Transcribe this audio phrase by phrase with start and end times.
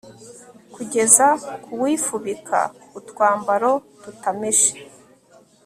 [0.73, 1.27] kugeza
[1.63, 2.59] ku wifubika
[2.99, 4.73] utwambaro tutameshe